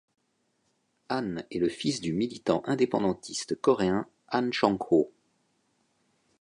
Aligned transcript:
Ahn 1.09 1.45
est 1.51 1.59
le 1.59 1.69
fils 1.69 2.01
du 2.01 2.11
militant 2.11 2.63
indépendantiste 2.65 3.61
coréen 3.61 4.07
Ahn 4.29 4.51
Chang-ho. 4.51 5.11